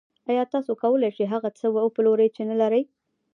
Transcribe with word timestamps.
آیا 0.29 0.43
تاسو 0.53 0.71
کولی 0.81 1.09
شئ 1.17 1.25
هغه 1.33 1.49
څه 1.59 1.65
وپلورئ 1.69 2.27
چې 2.35 2.41
نلرئ 2.49 2.83